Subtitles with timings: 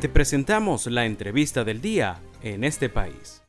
[0.00, 3.42] Te presentamos la entrevista del día en este país.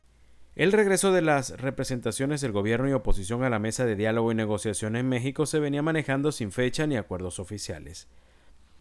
[0.56, 4.34] El regreso de las representaciones del gobierno y oposición a la mesa de diálogo y
[4.34, 8.08] negociación en México se venía manejando sin fecha ni acuerdos oficiales.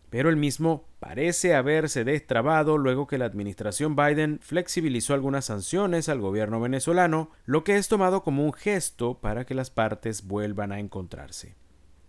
[0.09, 6.21] Pero el mismo parece haberse destrabado luego que la administración Biden flexibilizó algunas sanciones al
[6.21, 10.79] gobierno venezolano, lo que es tomado como un gesto para que las partes vuelvan a
[10.79, 11.53] encontrarse.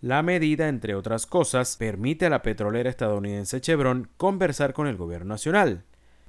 [0.00, 5.34] La medida, entre otras cosas, permite a la petrolera estadounidense Chevron conversar con el gobierno
[5.34, 5.84] nacional.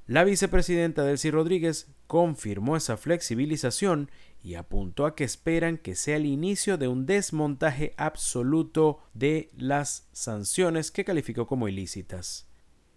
[0.06, 4.10] La vicepresidenta Delcy Rodríguez confirmó esa flexibilización
[4.42, 10.08] y apuntó a que esperan que sea el inicio de un desmontaje absoluto de las
[10.12, 12.46] sanciones que calificó como ilícitas.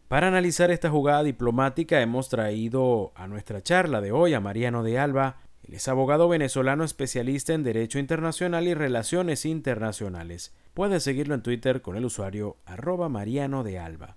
[0.10, 5.00] Para analizar esta jugada diplomática hemos traído a nuestra charla de hoy a Mariano de
[5.00, 5.38] Alba,
[5.68, 10.54] él es abogado venezolano especialista en Derecho Internacional y Relaciones Internacionales.
[10.76, 14.16] Puedes seguirlo en Twitter con el usuario arroba Mariano de Alba.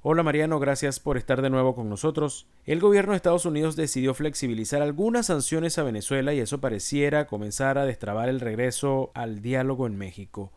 [0.00, 2.48] Hola Mariano, gracias por estar de nuevo con nosotros.
[2.64, 7.76] El gobierno de Estados Unidos decidió flexibilizar algunas sanciones a Venezuela y eso pareciera comenzar
[7.76, 10.52] a destrabar el regreso al diálogo en México.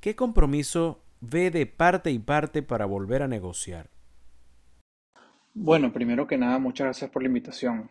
[0.00, 3.90] ¿Qué compromiso ve de parte y parte para volver a negociar?
[5.54, 7.88] Bueno, primero que nada, muchas gracias por la invitación.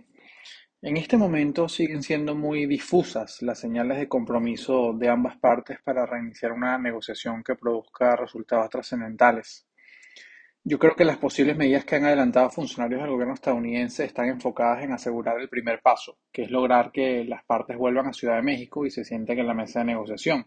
[0.81, 6.05] En este momento siguen siendo muy difusas las señales de compromiso de ambas partes para
[6.05, 9.65] reiniciar una negociación que produzca resultados trascendentales.
[10.63, 14.83] Yo creo que las posibles medidas que han adelantado funcionarios del gobierno estadounidense están enfocadas
[14.83, 18.41] en asegurar el primer paso, que es lograr que las partes vuelvan a Ciudad de
[18.41, 20.45] México y se sienten en la mesa de negociación.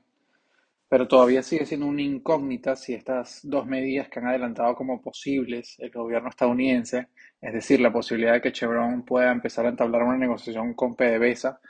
[0.89, 5.77] Pero todavía sigue siendo una incógnita si estas dos medidas que han adelantado como posibles
[5.79, 7.09] el gobierno estadounidense,
[7.41, 11.61] es decir, la posibilidad de que Chevron pueda empezar a entablar una negociación con PDVSA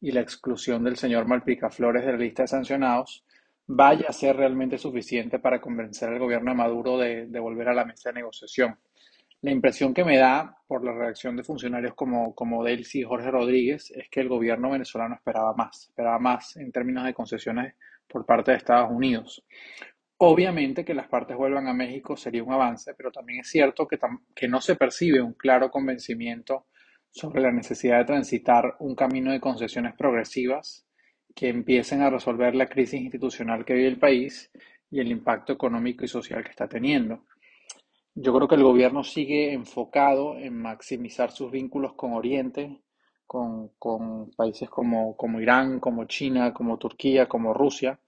[0.00, 3.24] y la exclusión del señor Malpica Flores de la lista de sancionados,
[3.66, 7.84] vaya a ser realmente suficiente para convencer al gobierno de Maduro de, volver a la
[7.84, 8.76] mesa de negociación.
[9.40, 13.30] La impresión que me da por la reacción de funcionarios como, como Delcy y Jorge
[13.30, 17.74] Rodríguez es que el gobierno venezolano esperaba más, esperaba más en términos de concesiones
[18.08, 19.44] por parte de Estados Unidos.
[20.18, 23.98] Obviamente que las partes vuelvan a México sería un avance, pero también es cierto que,
[24.34, 26.66] que no se percibe un claro convencimiento
[27.10, 30.86] sobre la necesidad de transitar un camino de concesiones progresivas
[31.34, 34.50] que empiecen a resolver la crisis institucional que vive el país
[34.90, 37.24] y el impacto económico y social que está teniendo.
[38.14, 42.80] Yo creo que el gobierno sigue enfocado en maximizar sus vínculos con Oriente,
[43.34, 47.98] con, con países como, como Irán, como China, como Turquía, como Rusia,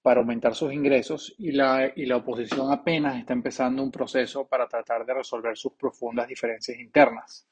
[0.00, 4.68] para aumentar sus ingresos y la, y la oposición apenas está empezando un proceso para
[4.68, 7.48] tratar de resolver sus profundas diferencias internas.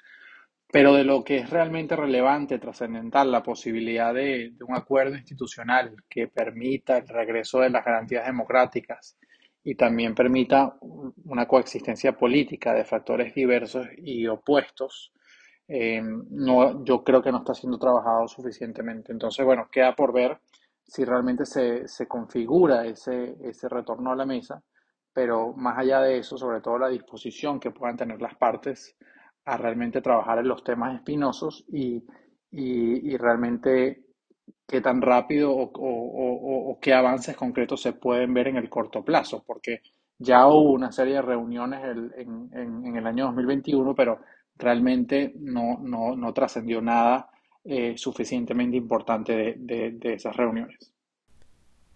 [0.71, 5.97] Pero de lo que es realmente relevante, trascendental, la posibilidad de, de, un acuerdo institucional
[6.09, 9.19] que permita el regreso de las garantías democráticas
[9.65, 10.77] y también permita
[11.25, 15.14] una coexistencia política de factores diversos y opuestos,
[15.69, 19.13] eh, no, yo creo que no está siendo trabajado suficientemente.
[19.13, 20.39] Entonces, bueno, queda por ver
[20.87, 24.63] si realmente se, se configura ese, ese retorno a la mesa,
[25.13, 28.97] pero más allá de eso, sobre todo la disposición que puedan tener las partes
[29.47, 32.05] a realmente trabajar en los temas espinosos y,
[32.51, 34.05] y, y realmente
[34.67, 39.05] qué tan rápido o, o, o, qué avances concretos se pueden ver en el corto
[39.05, 39.81] plazo, porque
[40.19, 44.21] ya hubo una serie de reuniones en, en, en el año 2021, pero
[44.57, 47.31] realmente no, no, no trascendió nada
[47.65, 50.93] eh, suficientemente importante de, de, de esas reuniones.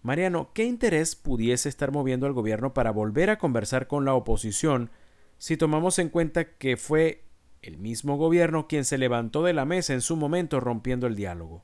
[0.01, 4.91] Mariano, ¿qué interés pudiese estar moviendo al gobierno para volver a conversar con la oposición
[5.37, 7.23] si tomamos en cuenta que fue
[7.61, 11.63] el mismo gobierno quien se levantó de la mesa en su momento rompiendo el diálogo?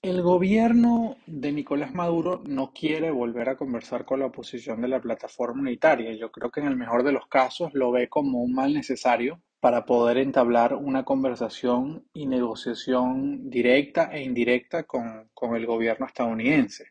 [0.00, 5.00] El gobierno de Nicolás Maduro no quiere volver a conversar con la oposición de la
[5.00, 6.12] plataforma unitaria.
[6.14, 9.40] Yo creo que en el mejor de los casos lo ve como un mal necesario
[9.64, 16.88] para poder entablar una conversación y negociación directa e indirecta con, con el gobierno estadounidense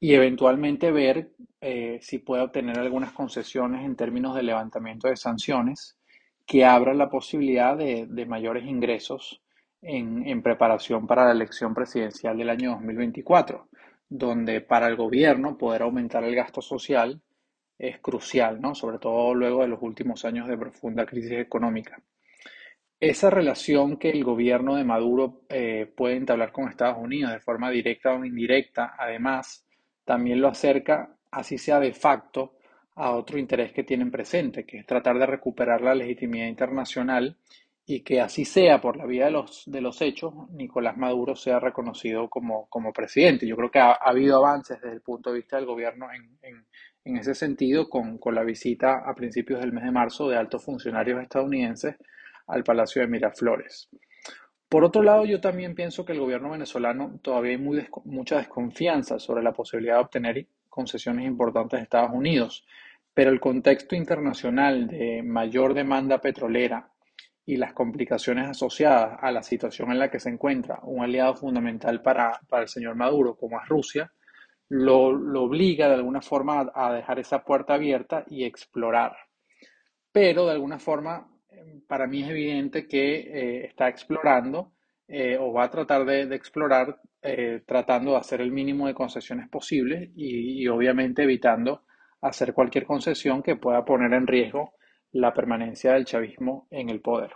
[0.00, 5.96] y eventualmente ver eh, si puede obtener algunas concesiones en términos de levantamiento de sanciones
[6.44, 9.40] que abran la posibilidad de, de mayores ingresos
[9.80, 13.68] en, en, preparación para la elección presidencial del año 2024,
[14.08, 17.20] donde para el gobierno poder aumentar el gasto social
[17.80, 18.74] es crucial, ¿no?
[18.74, 22.00] sobre todo luego de los últimos años de profunda crisis económica.
[23.00, 27.70] Esa relación que el gobierno de Maduro eh, puede entablar con Estados Unidos de forma
[27.70, 29.66] directa o indirecta, además,
[30.04, 32.58] también lo acerca, así sea de facto,
[32.96, 37.38] a otro interés que tienen presente, que es tratar de recuperar la legitimidad internacional
[37.86, 41.58] y que así sea por la vía de los, de los hechos, Nicolás Maduro sea
[41.58, 43.46] reconocido como, como presidente.
[43.46, 46.66] Yo creo que ha, habido avances desde el punto de vista del gobierno en, en,
[47.04, 50.64] en ese sentido con, con, la visita a principios del mes de marzo de altos
[50.64, 51.96] funcionarios estadounidenses
[52.46, 53.88] al Palacio de Miraflores.
[54.68, 59.42] Por otro lado, yo también pienso que el gobierno venezolano todavía hay mucha desconfianza sobre
[59.42, 62.64] la posibilidad de obtener concesiones importantes de Estados Unidos,
[63.12, 66.88] pero el contexto internacional de mayor demanda petrolera
[67.44, 72.00] y las complicaciones asociadas a la situación en la que se encuentra un aliado fundamental
[72.00, 74.12] para, para el señor Maduro, como es Rusia,
[74.70, 75.08] lo,
[75.42, 79.14] obliga de alguna forma a dejar esa puerta abierta y explorar.
[80.12, 81.28] Pero de alguna forma
[81.86, 84.72] para mí es evidente que eh, está explorando
[85.08, 88.94] eh, o va a tratar de, de explorar eh, tratando de hacer el mínimo de
[88.94, 91.82] concesiones posibles y, y, obviamente evitando
[92.22, 94.74] hacer cualquier concesión que pueda poner en riesgo
[95.12, 97.32] la permanencia del chavismo en el poder.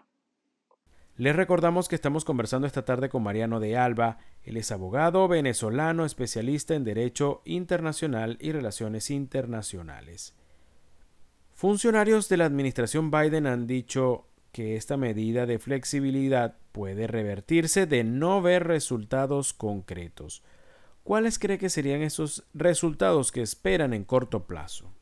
[1.17, 4.19] Les recordamos que estamos conversando esta tarde con Mariano de Alba.
[4.43, 10.35] Él es abogado venezolano especialista en Derecho Internacional y Relaciones Internacionales.
[11.53, 18.03] Funcionarios de la administración Biden han dicho que esta medida de flexibilidad puede revertirse de
[18.03, 20.43] no ver resultados concretos.
[21.05, 24.94] ¿Cuáles cree que serían esos resultados que esperan en corto plazo?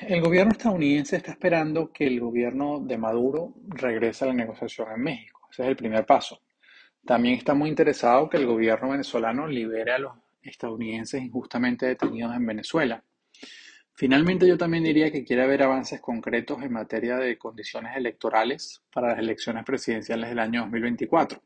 [0.00, 5.02] El gobierno estadounidense está esperando que el gobierno de Maduro regrese a la negociación en
[5.02, 5.48] México.
[5.50, 6.40] Ese es el primer paso.
[7.04, 10.12] También está muy interesado que el gobierno venezolano libere a los
[10.42, 13.02] estadounidenses injustamente detenidos en Venezuela.
[13.94, 19.08] Finalmente, yo también diría que quiere haber avances concretos en materia de condiciones electorales para
[19.08, 21.42] las elecciones presidenciales del año 2024.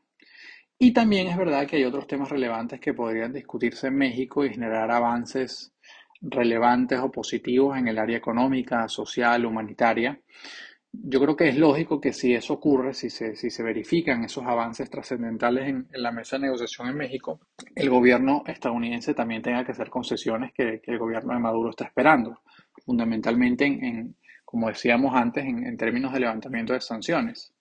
[0.77, 4.51] Y también es verdad que hay otros temas relevantes que podrían discutirse en México y
[4.51, 5.74] generar avances
[6.21, 10.19] relevantes o positivos en el área económica, social, humanitaria.
[10.91, 14.45] Yo creo que es lógico que si eso ocurre, si se, si se verifican esos
[14.45, 17.41] avances trascendentales en, la mesa de negociación en México,
[17.75, 21.85] el gobierno estadounidense también tenga que hacer concesiones que, que el gobierno de Maduro está
[21.85, 22.41] esperando
[22.85, 27.54] fundamentalmente en, en como decíamos antes, en, en, términos de levantamiento de sanciones.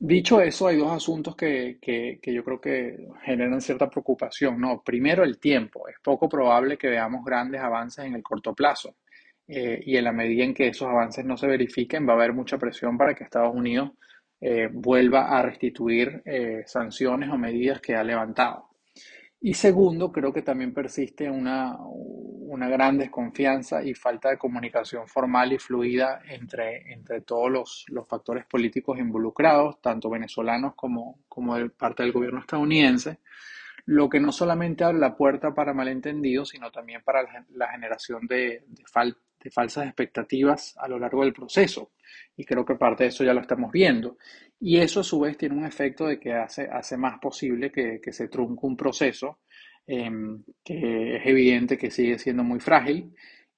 [0.00, 4.60] Dicho eso, hay dos asuntos que, que, que, yo creo que generan cierta preocupación.
[4.60, 4.80] ¿no?
[4.82, 5.88] Primero, el tiempo.
[5.88, 8.94] Es poco probable que veamos grandes avances en el corto plazo.
[9.48, 12.32] Eh, y en la medida en que esos avances no se verifiquen, va a haber
[12.34, 13.92] mucha presión para que Estados Unidos
[14.40, 18.68] eh, vuelva a restituir eh, sanciones o medidas que ha levantado.
[19.40, 21.76] Y segundo, creo que también persiste una,
[22.48, 28.08] una gran desconfianza y falta de comunicación formal y fluida entre, entre todos los, los
[28.08, 33.18] factores políticos involucrados, tanto venezolanos como, como de parte del gobierno estadounidense,
[33.84, 38.26] lo que no solamente abre la puerta para malentendidos, sino también para la, la generación
[38.26, 41.92] de, de, fal, de falsas expectativas a lo largo del proceso.
[42.36, 44.16] Y creo que parte de eso ya lo estamos viendo.
[44.60, 48.00] Y eso a su vez tiene un efecto de que hace, hace más posible que,
[48.02, 49.38] que se trunque un proceso
[49.88, 50.10] eh,
[50.64, 53.12] que es evidente que sigue siendo muy frágil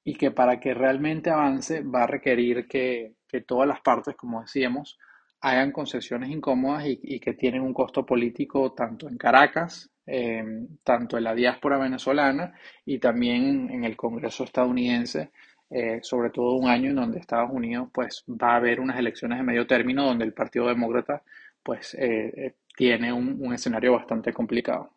[0.05, 4.41] y que para que realmente avance va a requerir que, que todas las partes, como
[4.41, 4.99] decíamos,
[5.43, 10.45] hagan concesiones incómodas y, y, que tienen un costo político tanto en Caracas, eh,
[10.85, 12.55] tanto en la diáspora venezolana
[12.87, 15.31] y también en el Congreso estadounidense,
[15.71, 19.39] eh, sobre todo un año en donde Estados Unidos pues va a haber unas elecciones
[19.39, 21.23] de medio término donde el Partido Demócrata
[21.63, 24.91] pues eh, eh, tiene un, un, escenario bastante complicado.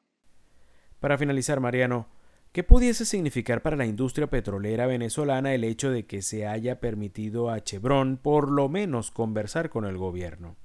[1.03, 2.07] Para finalizar, Mariano,
[2.53, 7.49] ¿qué pudiese significar para la industria petrolera venezolana el hecho de que se haya permitido
[7.49, 10.55] a Chevron por lo menos conversar con el gobierno?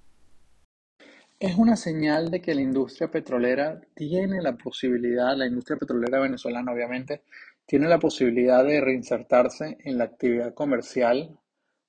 [1.41, 6.71] Es una señal de que la industria petrolera tiene la posibilidad, la industria petrolera venezolana
[6.71, 7.23] obviamente,
[7.67, 11.37] tiene la posibilidad de reinsertarse en la actividad comercial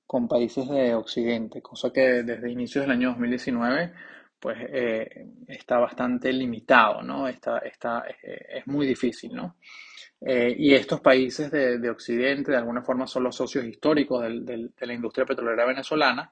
[0.08, 3.94] con países de Occidente, cosa que desde inicios del año 2019
[4.40, 7.28] pues eh, está bastante limitado, ¿no?
[7.28, 9.58] Está, está, eh, es muy difícil, ¿no?
[10.22, 14.46] Eh, y estos países de, de, Occidente de alguna forma son los socios históricos del,
[14.46, 16.32] de la industria petrolera venezolana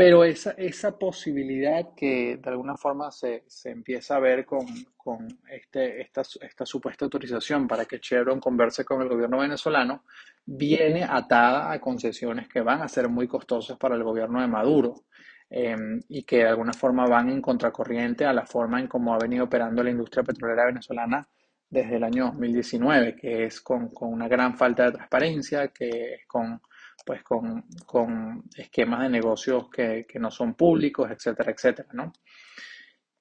[0.00, 4.64] pero esa, esa posibilidad que de alguna forma se, se empieza a ver con,
[4.96, 10.04] con este, esta, esta, supuesta autorización para que Chevron converse con el gobierno venezolano,
[10.46, 15.02] viene atada a concesiones que van a ser muy costosas para el gobierno de Maduro
[15.50, 15.76] eh,
[16.08, 19.44] y que de alguna forma van en contracorriente a la forma en cómo ha venido
[19.44, 21.28] operando la industria petrolera venezolana
[21.68, 26.26] desde el año 2019, que es con, con una gran falta de transparencia, que es
[26.26, 26.60] con
[27.04, 32.12] pues con, con esquemas de negocios que, que, no son públicos, etcétera, etcétera, ¿no?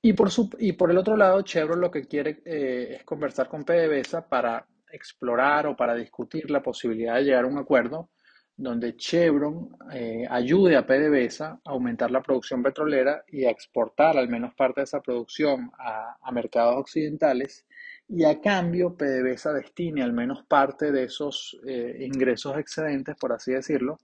[0.02, 3.48] Y por, su, y por el otro lado, Chevron lo que quiere eh, es conversar
[3.48, 8.10] con PDVSA para explorar o para discutir la posibilidad de llegar a un acuerdo
[8.60, 14.28] donde Chevron eh, ayude a PDVSA a aumentar la producción petrolera y a exportar al
[14.28, 17.66] menos parte de esa producción a, mercados occidentales
[18.10, 23.54] y a cambio PDVSA destine al menos parte de esos eh, ingresos excedentes, por así
[23.54, 23.98] decirlo,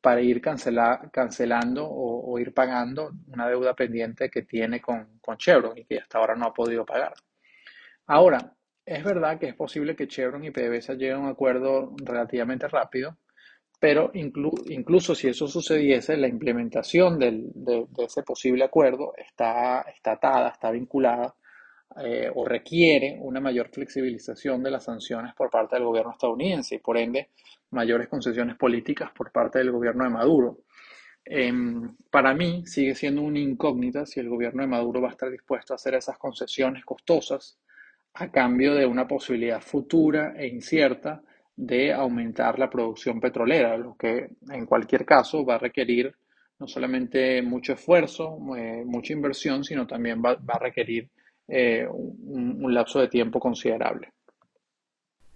[0.00, 5.84] para ir cancelando o, ir pagando una deuda pendiente que tiene con, con Chevron y
[5.84, 7.14] que hasta ahora no ha podido pagar.
[8.06, 12.66] Ahora, es verdad que es posible que Chevron y PDVSA lleguen a un acuerdo relativamente
[12.66, 13.16] rápido,
[13.80, 20.70] pero incluso si eso sucediese, la implementación de, ese posible acuerdo está, está atada, está
[20.70, 21.34] vinculada
[21.96, 26.78] eh, o requiere una mayor flexibilización de las sanciones por parte del gobierno estadounidense y
[26.78, 27.30] por ende
[27.70, 30.58] mayores concesiones políticas por parte del gobierno de Maduro.
[31.24, 35.30] Em, para mí sigue siendo una incógnita si el gobierno de Maduro va a estar
[35.30, 37.58] dispuesto a hacer esas concesiones costosas
[38.12, 41.22] a cambio de una posibilidad futura e incierta
[41.56, 46.14] de aumentar la producción petrolera, lo que en cualquier caso va a requerir
[46.58, 51.08] no solamente mucho esfuerzo, eh, mucha inversión, sino también va, a requerir
[51.48, 54.12] eh, un, un lapso de tiempo considerable.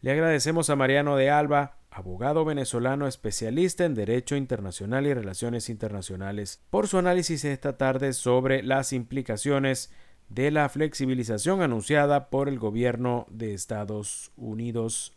[0.00, 6.62] Le agradecemos a Mariano de Alba, abogado venezolano especialista en Derecho Internacional y Relaciones Internacionales,
[6.68, 9.90] por su análisis esta tarde sobre las implicaciones
[10.28, 15.16] de la flexibilización anunciada por el gobierno de Estados Unidos